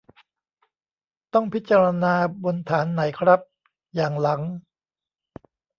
[1.33, 2.13] ต้องพิจารณา
[2.43, 3.39] บนฐานไหนครับ
[3.95, 4.41] อย่างหลัง?